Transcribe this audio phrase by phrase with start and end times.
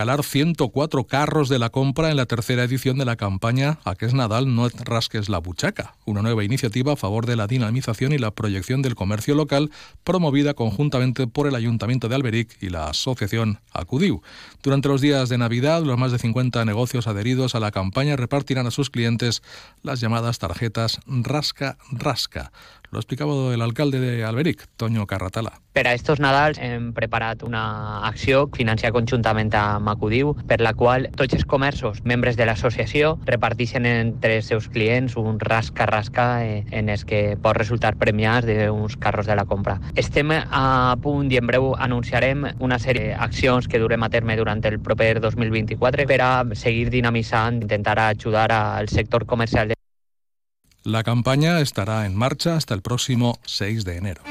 [0.00, 4.06] regalar 104 carros de la compra en la tercera edición de la campaña A que
[4.06, 8.16] es Nadal, no rasques la buchaca, una nueva iniciativa a favor de la dinamización y
[8.16, 9.70] la proyección del comercio local
[10.02, 14.22] promovida conjuntamente por el Ayuntamiento de Alberic y la Asociación Acudiu.
[14.62, 18.66] Durante los días de Navidad, los más de 50 negocios adheridos a la campaña repartirán
[18.66, 19.42] a sus clientes
[19.82, 22.52] las llamadas tarjetas Rasca Rasca.
[22.90, 25.52] Lo ha explicado el alcalde de Alberic, Toño Carratala.
[25.72, 31.06] Per a estos Nadals hem preparat una acció financiada conjuntament amb Acudiu, per la qual
[31.14, 36.90] tots els comerços, membres de l'associació, reparteixen entre els seus clients un rasca-rasca eh, en
[36.90, 39.78] els que pot resultar premiats d'uns carros de la compra.
[39.94, 44.66] Estem a punt i en breu anunciarem una sèrie d'accions que durem a terme durant
[44.66, 49.76] el proper 2024 per a seguir dinamitzant, intentar ajudar al sector comercial.
[50.82, 54.22] La campaña estará en marcha hasta el próximo 6 de enero.